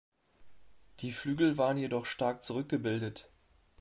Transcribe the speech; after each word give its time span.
Die 1.01 1.11
Flügel 1.11 1.59
waren 1.59 1.77
jedoch 1.77 2.07
stark 2.07 2.43
zurückgebildet. 2.43 3.29